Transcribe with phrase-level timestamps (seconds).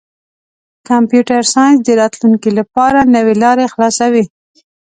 [0.89, 4.23] کمپیوټر ساینس د راتلونکي لپاره نوې لارې خلاصوي.